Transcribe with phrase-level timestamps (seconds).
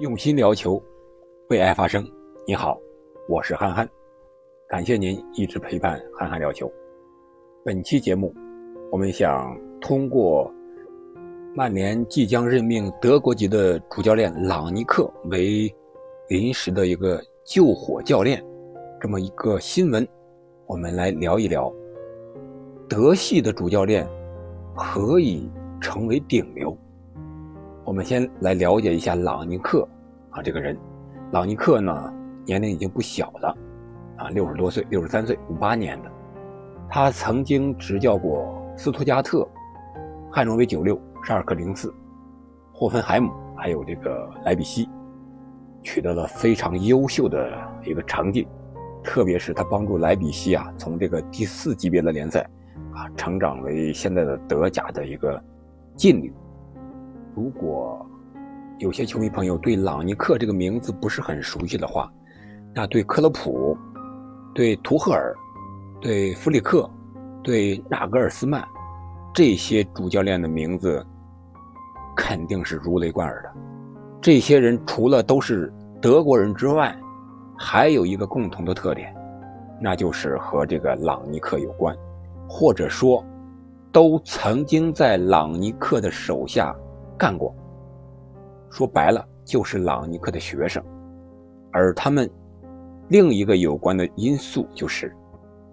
[0.00, 0.82] 用心聊球，
[1.50, 2.02] 为爱发声。
[2.46, 2.80] 你好，
[3.28, 3.86] 我是憨憨，
[4.66, 6.72] 感谢您一直陪伴憨憨聊球。
[7.62, 8.34] 本期节目，
[8.90, 10.50] 我们想通过
[11.54, 15.70] 曼联即将任命德国籍的主教练朗尼克为
[16.30, 18.42] 临时的一个救火教练
[19.02, 20.08] 这么一个新闻，
[20.64, 21.70] 我们来聊一聊
[22.88, 24.08] 德系的主教练
[24.74, 25.46] 何以
[25.78, 26.74] 成为顶流。
[27.90, 29.84] 我们先来了解一下朗尼克
[30.30, 30.78] 啊这个人。
[31.32, 32.14] 朗尼克呢，
[32.46, 33.58] 年龄已经不小了，
[34.16, 36.08] 啊，六十多岁，六十三岁，五八年的。
[36.88, 39.44] 他曾经执教过斯图加特、
[40.30, 41.92] 汉诺威九六、沙尔克零四、
[42.72, 44.88] 霍芬海姆，还有这个莱比锡，
[45.82, 47.50] 取得了非常优秀的
[47.84, 48.46] 一个成绩。
[49.02, 52.48] 特别是他帮助莱比锡啊，从这个第四级别的联赛
[52.94, 55.42] 啊，成长为现在的德甲的一个
[55.96, 56.32] 劲旅。
[57.40, 58.06] 如果
[58.80, 62.12] 有些球迷朋友对朗尼克这个名字不是很熟悉的话，
[62.74, 63.74] 那对克洛普、
[64.54, 65.34] 对图赫尔、
[66.02, 66.88] 对弗里克、
[67.42, 68.62] 对纳格尔斯曼
[69.32, 71.02] 这些主教练的名字
[72.14, 73.50] 肯定是如雷贯耳的。
[74.20, 76.94] 这些人除了都是德国人之外，
[77.56, 79.16] 还有一个共同的特点，
[79.80, 81.96] 那就是和这个朗尼克有关，
[82.46, 83.24] 或者说
[83.90, 86.76] 都曾经在朗尼克的手下。
[87.20, 87.54] 干过，
[88.70, 90.82] 说白了就是朗尼克的学生，
[91.70, 92.26] 而他们
[93.08, 95.14] 另一个有关的因素就是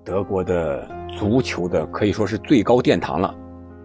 [0.04, 0.86] 德国的
[1.18, 3.34] 足球的可以说是最高殿堂了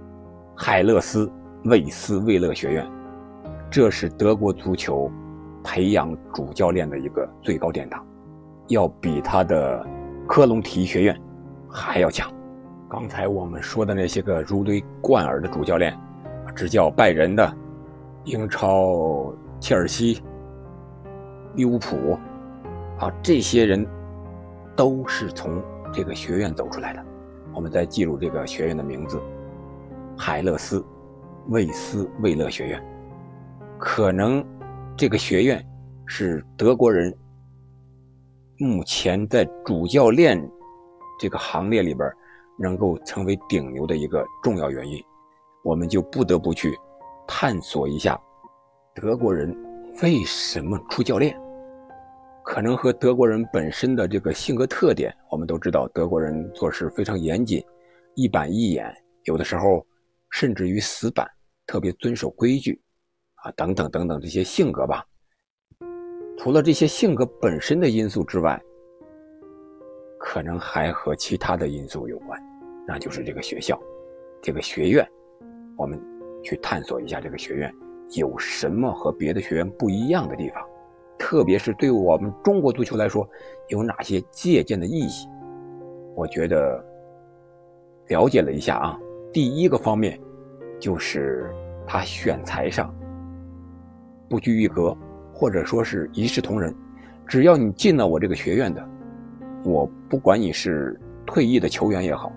[0.58, 1.30] ——海勒斯
[1.66, 2.84] 魏斯魏勒学院，
[3.70, 5.08] 这是德国足球
[5.62, 8.04] 培养主教练的一个最高殿堂，
[8.66, 9.86] 要比他的
[10.26, 11.16] 科隆体育学院
[11.70, 12.28] 还要强。
[12.88, 15.96] 刚才我们说的那些个如雷贯耳的主教练。
[16.54, 17.56] 执教拜仁的
[18.24, 20.22] 英超切尔西、
[21.54, 22.18] 利物浦，
[22.98, 23.86] 啊，这些人
[24.76, 25.62] 都是从
[25.92, 27.04] 这个学院走出来的。
[27.54, 29.20] 我们再记住这个学院的名字：
[30.16, 30.84] 海勒斯
[31.48, 32.82] 魏斯魏勒学院。
[33.78, 34.44] 可能
[34.96, 35.64] 这个学院
[36.06, 37.12] 是德国人
[38.58, 40.40] 目前在主教练
[41.18, 42.08] 这个行列里边
[42.56, 45.02] 能够成为顶流的一个重要原因。
[45.62, 46.76] 我们就不得不去
[47.26, 48.20] 探索一下
[48.94, 49.56] 德国人
[50.02, 51.38] 为什么出教练，
[52.44, 55.14] 可能和德国人本身的这个性格特点。
[55.30, 57.64] 我们都知道，德国人做事非常严谨，
[58.14, 58.92] 一板一眼，
[59.24, 59.86] 有的时候
[60.30, 61.26] 甚至于死板，
[61.66, 62.80] 特别遵守规矩，
[63.36, 65.04] 啊，等等等等这些性格吧。
[66.38, 68.60] 除了这些性格本身的因素之外，
[70.18, 72.40] 可能还和其他的因素有关，
[72.86, 73.80] 那就是这个学校，
[74.42, 75.06] 这个学院。
[75.76, 76.00] 我们
[76.42, 77.72] 去探索一下这个学院
[78.16, 80.62] 有什么和别的学院不一样的地方，
[81.18, 83.28] 特别是对我们中国足球来说，
[83.68, 85.28] 有哪些借鉴的意义？
[86.14, 86.84] 我觉得
[88.08, 88.98] 了解了一下啊，
[89.32, 90.20] 第一个方面
[90.78, 91.50] 就是
[91.86, 92.94] 他选材上
[94.28, 94.96] 不拘一格，
[95.32, 96.74] 或者说是一视同仁。
[97.26, 98.86] 只要你进了我这个学院的，
[99.64, 102.30] 我不管你是退役的球员也好，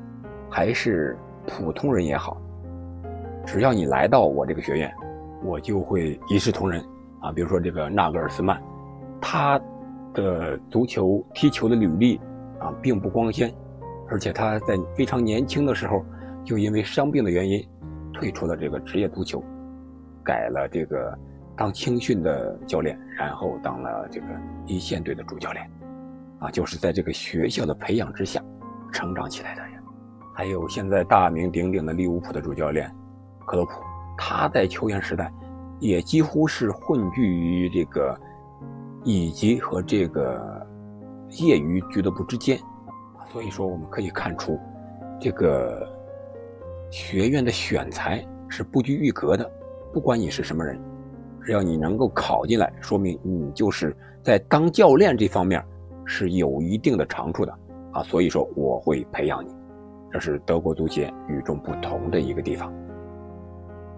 [0.50, 2.41] 还是普通人也好。
[3.45, 4.94] 只要你来到我这个学院，
[5.44, 6.83] 我就会一视同仁
[7.22, 7.31] 啊。
[7.31, 8.61] 比如说这个纳格尔斯曼，
[9.22, 9.59] 他
[10.13, 12.19] 的足球踢球的履历
[12.59, 13.53] 啊并不光鲜，
[14.09, 16.03] 而且他在非常年轻的时候
[16.44, 17.63] 就因为伤病的原因
[18.13, 19.44] 退出了这个职业足球，
[20.23, 21.17] 改了这个
[21.56, 24.27] 当青训的教练，然后当了这个
[24.66, 25.69] 一线队的主教练，
[26.39, 28.41] 啊，就是在这个学校的培养之下
[28.91, 29.72] 成长起来的人。
[30.33, 32.91] 还有现在大名鼎鼎的利物浦的主教练。
[33.45, 33.73] 克洛普，
[34.17, 35.31] 他在球员时代
[35.79, 38.17] 也几乎是混迹于这个
[39.03, 40.66] 乙级和这个
[41.31, 42.59] 业余俱乐部之间，
[43.31, 44.59] 所以说我们可以看出，
[45.19, 45.88] 这个
[46.91, 49.50] 学院的选材是不拘一格的。
[49.94, 50.79] 不管你是什么人，
[51.42, 55.63] 只要你能够考进来，说明你就是在当教练这方面
[56.06, 57.53] 是有一定的长处的
[57.92, 58.03] 啊。
[58.03, 59.53] 所以说我会培养你，
[60.12, 62.74] 这是德国足协与众不同的一个地方。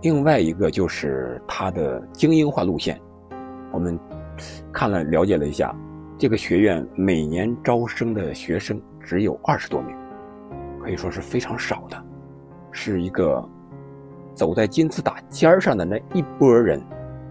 [0.02, 3.00] 另外一个就是他的精英化路线，
[3.72, 4.00] 我们
[4.72, 5.76] 看了了解了一下，
[6.20, 9.96] 这个学院每年招生的学生只有二十多名，
[10.82, 11.98] 可以说是非常少的，
[12.72, 13.44] 是一个
[14.36, 16.80] 走在金字塔尖儿上的那一波人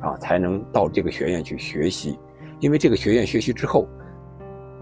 [0.00, 2.18] 啊，才能到这个学院去学习，
[2.58, 3.86] 因为这个学院学习之后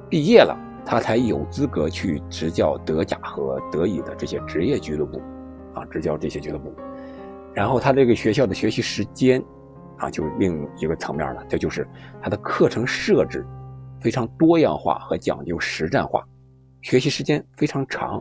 [0.08, 5.20] 毕业了，他才有资格去执教德甲和德乙的这些职业俱乐部，
[5.75, 6.75] 啊，执教这些俱乐部。
[7.54, 9.42] 然后他这个学校的学习时间，
[9.98, 11.44] 啊，就另一个层面了。
[11.48, 11.86] 这就是
[12.20, 13.46] 他的课程设置
[14.00, 16.22] 非常多样化和讲究实战化，
[16.82, 18.20] 学习时间非常长，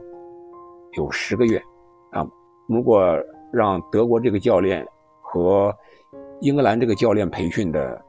[0.98, 1.62] 有十个月
[2.12, 2.24] 啊。
[2.70, 3.20] 如果
[3.52, 4.86] 让德国这个教练
[5.22, 5.76] 和
[6.42, 8.00] 英格兰这个教练培训的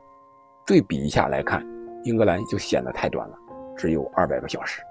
[0.66, 1.66] 对比一下来看，
[2.04, 3.36] 英格兰就显得太短了，
[3.76, 4.82] 只有二百个小时，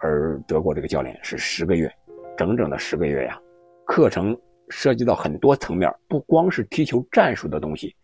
[0.00, 1.92] 而德国这个教练是十个月，
[2.38, 3.38] 整整的十个月呀。
[3.86, 4.34] 课程
[4.76, 7.94] 涉及到很多层面，不光是踢球战术的东西，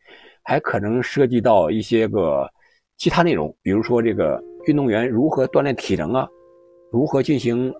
[0.44, 2.48] 还可能涉及到一些个
[2.96, 6.28] 其他内容，比如说这个运动员如何锻炼体能啊，
[6.92, 7.74] 如何进行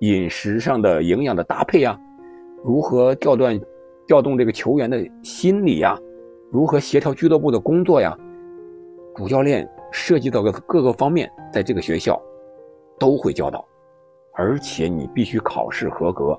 [0.00, 1.98] 饮食上的营养的搭配啊，
[2.62, 3.58] 如何调断
[4.06, 5.98] 调动这个球员的心理呀，
[6.52, 8.14] 如何协调俱乐部的工作呀，
[9.16, 12.20] 主教练涉及到的各个方面，在这个学校
[12.98, 13.66] 都会教导，
[14.34, 16.38] 而且你必须考试合格。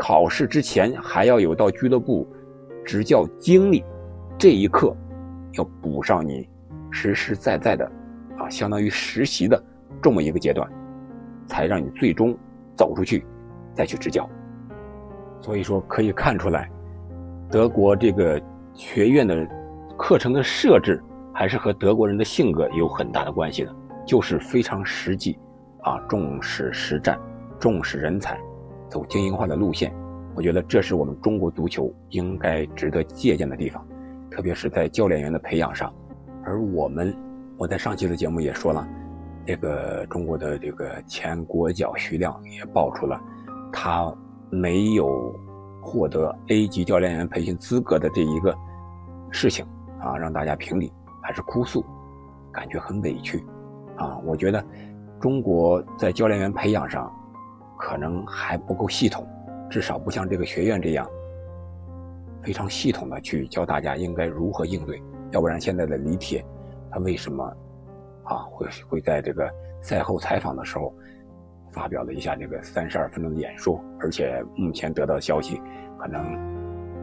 [0.00, 2.26] 考试之前还要有到俱乐部
[2.86, 3.84] 执教经历，
[4.38, 4.96] 这一课
[5.52, 6.48] 要补上你
[6.90, 7.84] 实实在在的
[8.38, 9.62] 啊，相当于实习的
[10.00, 10.66] 这么一个阶段，
[11.46, 12.34] 才让你最终
[12.74, 13.26] 走出去
[13.74, 14.26] 再去执教。
[15.42, 16.70] 所以说可以看出来，
[17.50, 18.40] 德国这个
[18.72, 19.46] 学院的
[19.98, 20.98] 课程的设置
[21.34, 23.76] 还是和德国人的性格有很大的关系的，
[24.06, 25.38] 就是非常实际
[25.82, 27.20] 啊，重视实战，
[27.58, 28.40] 重视人才。
[28.90, 29.94] 走精英化的路线，
[30.34, 33.86] 我觉得这是我们中国足球应该值得借鉴的地方，
[34.30, 35.94] 特别是在教练员的培养上。
[36.44, 37.16] 而我们，
[37.56, 38.86] 我在上期的节目也说了，
[39.46, 43.20] 这个中国的这个前国脚徐亮也爆出了
[43.72, 44.12] 他
[44.50, 45.32] 没有
[45.80, 48.52] 获得 A 级教练员培训资格的这一个
[49.30, 49.64] 事情
[50.00, 50.92] 啊，让大家评理
[51.22, 51.84] 还是哭诉，
[52.50, 53.38] 感觉很委屈
[53.96, 54.18] 啊。
[54.24, 54.64] 我觉得
[55.20, 57.08] 中国在教练员培养上。
[57.80, 59.26] 可能还不够系统，
[59.70, 61.08] 至少不像这个学院这样
[62.42, 65.02] 非常系统的去教大家应该如何应对。
[65.30, 66.44] 要不然现在的李铁，
[66.90, 67.42] 他为什么
[68.24, 69.50] 啊会会在这个
[69.80, 70.92] 赛后采访的时候
[71.72, 73.82] 发表了一下这个三十二分钟的演说？
[73.98, 75.58] 而且目前得到的消息，
[75.98, 76.22] 可能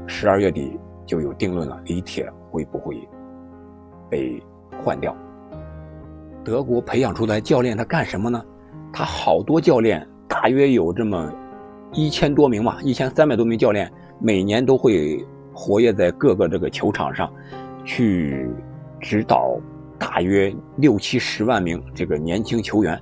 [0.07, 2.95] 十二月底就有定论了，李铁会不会
[4.11, 4.43] 被
[4.83, 5.15] 换掉？
[6.43, 8.39] 德国培养出来教练他干什么呢？
[8.93, 10.07] 他好多教练。
[10.27, 11.31] 大约有这么
[11.93, 17.31] 一千多名吧，一千三百多名教练，每年都会活跃在各个这个球场上，
[17.85, 18.49] 去
[18.99, 19.57] 指导
[19.97, 23.01] 大约六七十万名这个年轻球员，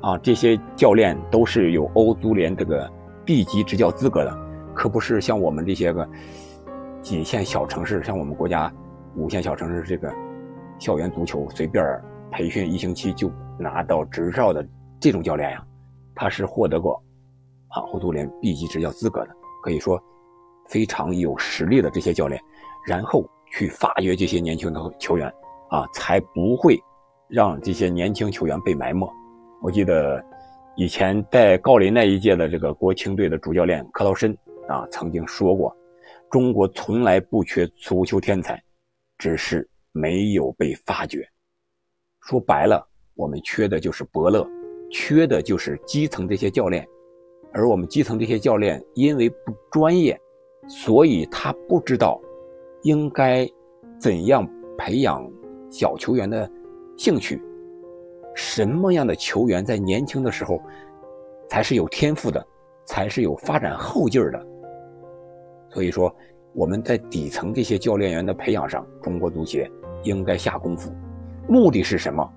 [0.00, 2.90] 啊，这些教练都是有欧足联这个
[3.24, 4.38] B 级执教资格的，
[4.72, 6.08] 可不是像我们这些个
[7.02, 8.72] 几线小城市，像我们国家
[9.16, 10.10] 五线小城市这个
[10.78, 11.84] 校园足球随便
[12.30, 14.66] 培训一星期就拿到执照的
[15.00, 15.64] 这种教练呀。
[16.14, 17.02] 他是获得过
[17.68, 20.02] 啊欧足联 B 级执教资格的，可以说
[20.68, 22.40] 非常有实力的这些教练，
[22.86, 25.32] 然后去发掘这些年轻的球员
[25.70, 26.78] 啊，才不会
[27.28, 29.10] 让这些年轻球员被埋没。
[29.62, 30.22] 我记得
[30.76, 34.36] 以前带郜林那一届的这个国青队的主教练克劳申
[34.68, 35.74] 啊曾经说过，
[36.30, 38.62] 中国从来不缺足球天才，
[39.18, 41.26] 只是没有被发掘。
[42.20, 44.46] 说白了，我们缺的就是伯乐。
[44.92, 46.86] 缺的就是基层这些教练，
[47.50, 50.20] 而我们基层这些教练因为不专业，
[50.68, 52.20] 所以他不知道
[52.82, 53.48] 应该
[53.98, 55.26] 怎样培养
[55.70, 56.48] 小球员的
[56.98, 57.40] 兴趣，
[58.34, 60.60] 什么样的球员在年轻的时候
[61.48, 62.46] 才是有天赋的，
[62.84, 64.46] 才是有发展后劲儿的。
[65.70, 66.14] 所以说，
[66.52, 69.70] 我们在底层这些教练员的培养上，中国足协
[70.02, 70.92] 应该下功夫，
[71.48, 72.30] 目的是什么？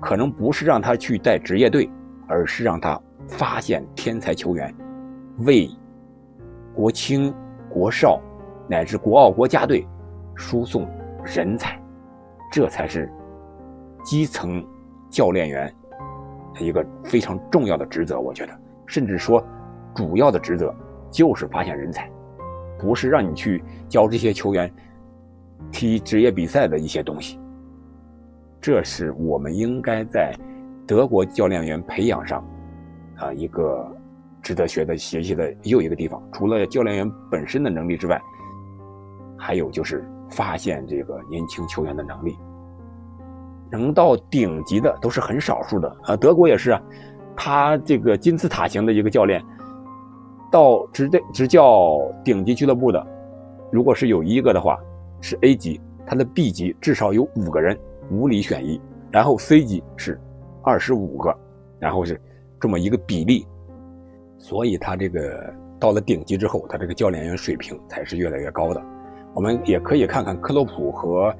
[0.00, 1.90] 可能不是让他去带职业队，
[2.26, 4.74] 而是让他发现天才球员，
[5.38, 5.68] 为
[6.74, 7.34] 国青、
[7.68, 8.20] 国少
[8.68, 9.86] 乃至国奥、国家队
[10.34, 10.88] 输送
[11.24, 11.80] 人才，
[12.52, 13.10] 这才是
[14.04, 14.64] 基层
[15.10, 15.74] 教练员
[16.54, 18.20] 的一个非常重要的职责。
[18.20, 18.52] 我觉得，
[18.86, 19.44] 甚至说
[19.94, 20.72] 主要的职责
[21.10, 22.08] 就是发现人才，
[22.78, 24.72] 不是让你去教这些球员
[25.72, 27.40] 踢职业比赛的一些东西。
[28.60, 30.34] 这是我们应该在
[30.86, 32.44] 德国教练员培养上，
[33.16, 33.86] 啊，一个
[34.42, 36.22] 值得学的学习的又一个地方。
[36.32, 38.20] 除了教练员本身的能力之外，
[39.38, 42.36] 还有就是发现这个年轻球员的能力。
[43.70, 46.82] 能到顶级的都是很少数的啊，德国也是啊，
[47.36, 49.44] 他这个金字塔型的一个教练，
[50.50, 53.06] 到执教执教顶级俱乐部的，
[53.70, 54.78] 如果是有一个的话，
[55.20, 57.78] 是 A 级，他的 B 级至少有五个人。
[58.10, 60.18] 五里选一，然后 C 级是
[60.62, 61.36] 二十五个，
[61.78, 62.20] 然后是
[62.60, 63.46] 这么一个比例，
[64.38, 68.82] 所以他这个到了顶级之后，他这个教练员水平才是越来越高的。
[69.34, 71.32] 我们也可以看看克洛普和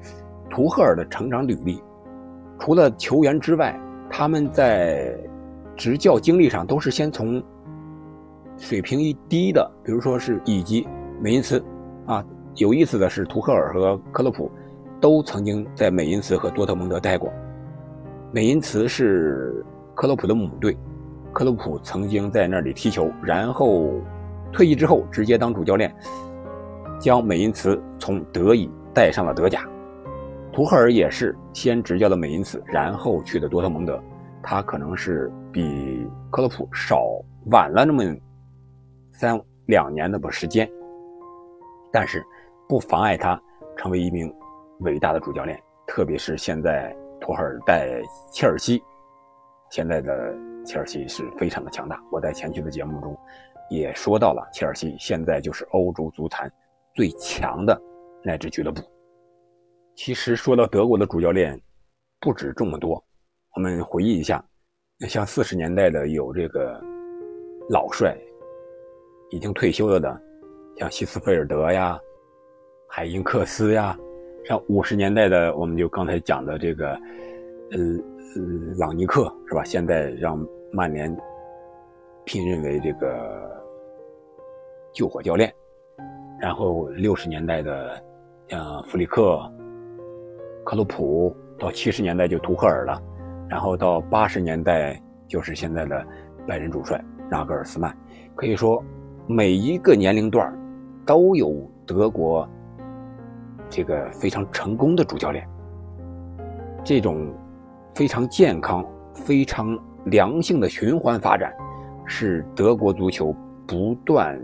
[0.49, 1.81] 图赫尔的成长履历。
[2.59, 3.77] 除了球员之外，
[4.09, 5.17] 他们在
[5.75, 7.43] 执教经历上都是先从
[8.57, 10.87] 水平一低的，比如说是乙级
[11.21, 11.63] 美因茨
[12.05, 12.23] 啊。
[12.55, 14.51] 有意思的是，图赫尔和克洛普
[14.99, 17.31] 都曾经在美因茨和多特蒙德待过。
[18.31, 19.65] 美因茨是
[19.95, 20.77] 克洛普的母队，
[21.33, 23.91] 克洛普曾经在那里踢球，然后
[24.51, 25.93] 退役之后直接当主教练，
[26.99, 29.67] 将美因茨从德乙带上了德甲。
[30.51, 34.01] 图赫尔也是先执教的美因茨，然后去的多特蒙德。
[34.41, 37.03] 他可能是比克洛普少
[37.51, 38.03] 晚了那么
[39.11, 40.69] 三两年的不时间，
[41.91, 42.23] 但是
[42.67, 43.39] 不妨碍他
[43.75, 44.33] 成为一名
[44.79, 45.61] 伟大的主教练。
[45.87, 47.99] 特别是现在托尔带
[48.31, 48.79] 切尔西，
[49.71, 51.99] 现在的切尔西是非常的强大。
[52.11, 53.17] 我在前期的节目中
[53.71, 56.51] 也说到了，切尔西现在就是欧洲足坛
[56.93, 57.81] 最强的
[58.23, 58.83] 那支俱乐部。
[59.95, 61.59] 其实说到德国的主教练，
[62.19, 63.03] 不止这么多。
[63.55, 64.45] 我们回忆一下，
[65.07, 66.79] 像四十年代的有这个
[67.69, 68.15] 老帅，
[69.31, 70.21] 已经退休了的，
[70.77, 71.99] 像希斯菲尔德呀、
[72.87, 73.97] 海因克斯呀；
[74.49, 76.93] 像五十年代的，我们就刚才讲的这个，
[77.69, 77.79] 呃，
[78.79, 79.63] 朗尼克是吧？
[79.63, 81.15] 现在让曼联
[82.25, 83.63] 聘任为这个
[84.91, 85.53] 救火教练。
[86.41, 88.03] 然后六十年代的
[88.47, 89.39] 像弗里克、
[90.65, 92.99] 克鲁普，到七十年代就图赫尔了。
[93.47, 96.03] 然后到八十年代，就是现在的
[96.47, 97.95] 拜仁主帅拉格尔斯曼，
[98.33, 98.83] 可以说
[99.27, 100.51] 每一个年龄段
[101.05, 102.49] 都有德国
[103.69, 105.47] 这个非常成功的主教练。
[106.83, 107.33] 这种
[107.93, 111.53] 非常健康、非常良性的循环发展，
[112.05, 113.35] 是德国足球
[113.67, 114.39] 不断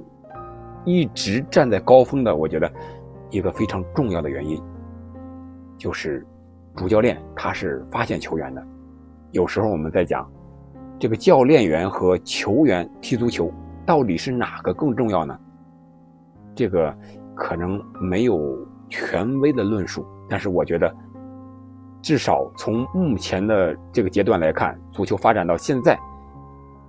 [0.83, 2.71] 一直站在高峰的，我觉得
[3.31, 4.61] 一个非常重要的原因，
[5.77, 6.25] 就是
[6.75, 8.63] 主教练他是发现球员的。
[9.31, 10.29] 有时候我们在讲，
[10.99, 13.51] 这个教练员和球员踢足球
[13.85, 15.39] 到底是哪个更重要呢？
[16.53, 16.95] 这个
[17.33, 18.57] 可能没有
[18.89, 20.93] 权威的论述，但是我觉得，
[22.01, 25.97] 至少从目前的这个阶段来看，足球发展到现在，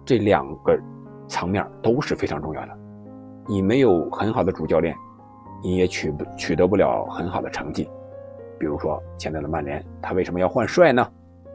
[0.05, 0.79] 这两个
[1.27, 2.79] 层面都是非常重要的。
[3.49, 4.95] 你没有很好的主教练，
[5.63, 7.89] 你也取不取得不了很好的成绩。
[8.59, 11.07] 比如说现在的曼联，他为什么要换帅呢？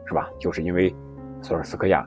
[0.06, 0.28] 是吧？
[0.38, 0.94] 就是因为
[1.40, 2.06] 索尔斯克亚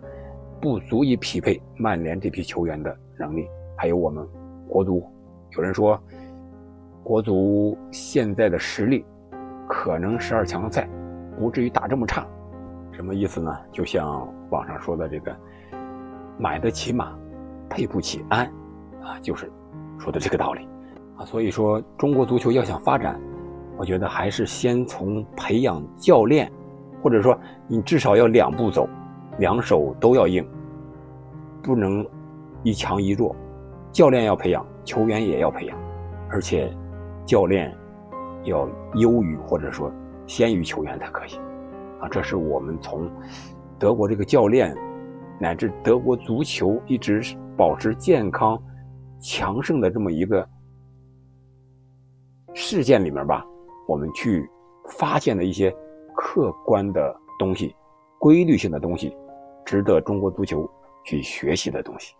[0.62, 4.28] 不足以匹配曼联这批球员的能力，还有我们
[4.68, 5.04] 国足。
[5.52, 6.00] 有人说，
[7.06, 9.06] 国足现在的实力
[9.70, 10.90] 可能十二强赛
[11.40, 12.26] 不至于打这么差，
[12.92, 13.56] 什么意思呢？
[13.72, 15.36] 就像网上说的这个
[16.40, 17.16] “买得起马，
[17.70, 18.52] 配不起鞍”，
[19.06, 19.52] 啊，就是
[20.00, 20.68] 说的这个道理
[21.16, 21.24] 啊。
[21.24, 23.22] 所以说，中国足球要想发展，
[23.78, 26.52] 我觉得还是先从培养教练。
[27.04, 28.90] 或者说，你至少要两步走，
[29.38, 30.44] 两手都要硬，
[31.62, 32.04] 不能
[32.64, 33.36] 一强一弱。
[33.92, 35.78] 教练要培养，球员也要培养，
[36.32, 36.76] 而且
[37.26, 37.76] 教练
[38.44, 39.92] 要优于或者说
[40.28, 41.36] 先于球员才可以。
[42.00, 43.10] 啊，这是我们从
[43.80, 44.76] 德国这个教练
[45.40, 47.22] 乃至德国足球一直
[47.58, 48.62] 保持健康、
[49.20, 50.48] 强盛的这么一个
[52.54, 53.46] 事件里面吧，
[53.88, 54.50] 我们去
[54.90, 55.76] 发现的一些。
[56.18, 57.76] 客观的东西，
[58.20, 59.14] 规律性的东西，
[59.66, 60.68] 值得中国足球
[61.04, 62.16] 去学习的东西，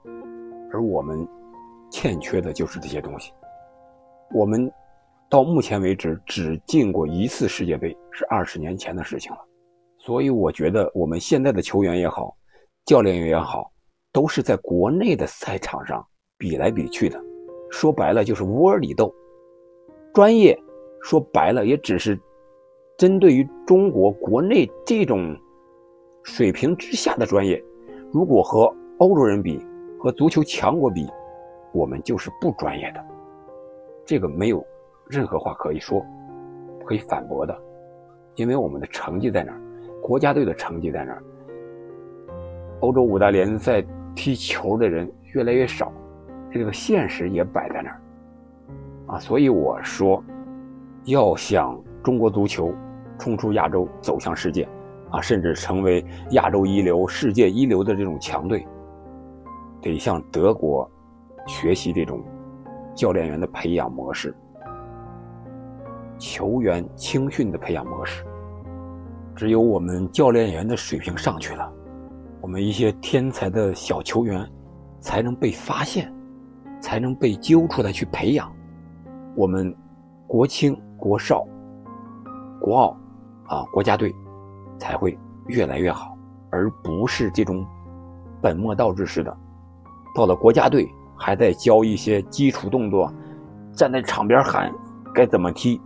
[0.74, 1.26] 而我们
[1.90, 3.32] 欠缺的就是这些东西。
[4.34, 4.70] 我们
[5.36, 9.38] 到目前为止只进过一次世界杯，是二十年前的事情了。
[10.00, 12.34] 所以我觉得我们现在的球员也好，
[12.86, 13.70] 教练员也好，
[14.14, 16.02] 都是在国内的赛场上
[16.38, 17.22] 比来比去的。
[17.70, 19.14] 说白了就是窝里斗，
[20.14, 20.58] 专业
[21.02, 22.18] 说白了也只是。
[22.98, 25.38] 针对于中国国内这种
[26.24, 27.62] 水平之下的专业，
[28.10, 29.60] 如果和欧洲人比，
[30.00, 31.06] 和足球强国比，
[31.74, 33.06] 我们就是不专业的。
[34.06, 34.66] 这个没有
[35.08, 36.06] 任何话可以说，
[36.86, 37.58] 可以反驳的，
[38.36, 39.62] 因为我们的成绩在哪儿，
[40.02, 41.24] 国家队的成绩在哪儿，
[42.82, 43.84] 欧洲五大联赛
[44.16, 45.92] 踢球的人越来越少，
[46.52, 48.02] 这个现实也摆在那儿
[49.08, 49.20] 啊。
[49.20, 50.24] 所以我说，
[51.06, 52.74] 要想中国足球。
[53.18, 54.68] 冲出亚洲，走向世界，
[55.10, 58.68] 啊，甚至成为亚洲一流、世界一流的这种强队，
[59.82, 60.86] 得向德国
[61.48, 62.22] 学习这种
[62.94, 64.36] 教练员的培养模式、
[66.18, 68.26] 球员青训的培养模式。
[69.36, 71.72] 只有我们教练员的水平上去了，
[72.42, 74.50] 我们一些天才的小球员
[75.00, 76.14] 才能被发现，
[76.80, 78.50] 才能被揪出来去培养。
[79.36, 79.76] 我们
[80.26, 81.46] 国青、国少、
[82.62, 82.98] 国奥
[83.48, 84.16] 啊国家队
[84.80, 85.18] 才会
[85.48, 86.18] 越来越好，
[86.50, 87.66] 而不是这种
[88.42, 89.36] 本末倒置式的。
[90.16, 93.14] 到了国家队还在教一些基础动作，
[93.74, 94.74] 站在场边喊
[95.14, 95.82] 该怎么踢，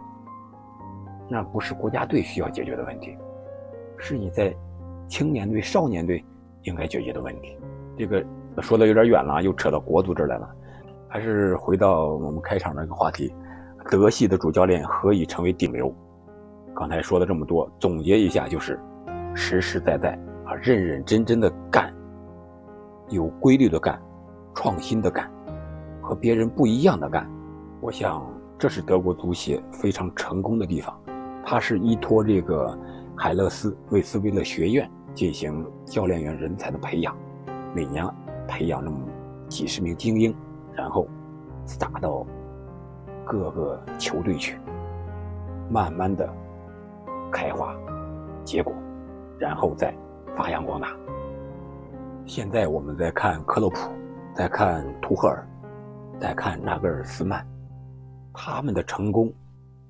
[1.29, 3.15] 那不是国家队需要解决的问题，
[3.98, 4.53] 是你在
[5.07, 6.24] 青年队、少年队
[6.63, 7.57] 应该解决的问题。
[7.95, 8.25] 这个
[8.62, 10.50] 说的有点远了，又扯到国足这儿来了。
[11.07, 13.33] 还是回到我们开场那个话题，
[13.89, 15.93] 德系的主教练何以成为顶流？
[16.75, 18.79] 刚才说了这么多，总结一下就是
[19.36, 21.93] 实实在在啊，认认真真的干，
[23.09, 24.00] 有规律的干，
[24.53, 25.29] 创新的干，
[26.01, 27.29] 和别人不一样的干。
[27.81, 28.25] 我想
[28.57, 30.95] 这是德国足协非常成功的地方。
[31.51, 32.77] 他是依托这个
[33.18, 37.18] 海勒斯魏斯威勒学院进行教练员人才的培养，
[37.74, 38.08] 每年
[38.48, 39.00] 培养那么
[39.48, 40.32] 几十名精英。
[40.75, 41.08] 然后
[41.65, 42.24] 撒到
[43.25, 44.60] 各个球队去，
[45.72, 46.32] 慢慢的
[47.32, 47.75] 开花
[48.44, 48.72] 结果，
[49.39, 49.91] 然后再
[50.38, 50.96] 发扬光大。
[52.27, 53.89] 现在我们在看克洛普，
[54.36, 55.44] 在看图赫尔，
[56.20, 57.44] 在看纳格尔斯曼，
[58.36, 59.34] 他们的成功，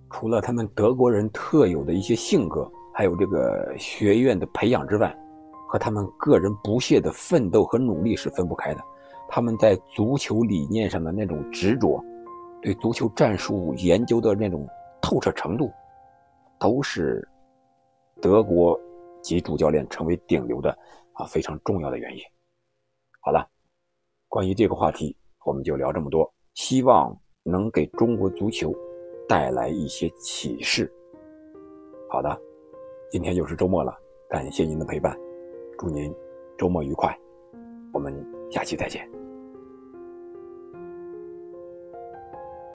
[0.09, 5.15] 除了他们德国人特有的一些性格，还有这个学院的培养之外，
[5.67, 8.81] 和他们个人不懈的奋斗和努力是分不开的。
[9.27, 12.03] 他们在足球理念上的那种执着，
[12.61, 14.67] 对足球战术研究的那种
[14.99, 15.71] 透彻程度，
[16.59, 17.27] 都是
[18.19, 18.79] 德国
[19.21, 20.75] 籍主教练成为顶流的
[21.13, 22.23] 啊非常重要的原因。
[23.19, 23.47] 好了，
[24.27, 28.73] 关于这个话题，我们就聊这么多，希望能给中国足球
[29.29, 30.91] 带来一些启示。
[32.09, 32.41] 好的，
[33.11, 33.95] 今天就是周末了，
[34.27, 35.15] 感谢您的陪伴，
[35.77, 36.11] 祝您
[36.57, 37.15] 周末愉快，
[37.93, 38.11] 我们
[38.49, 39.18] 下期再见。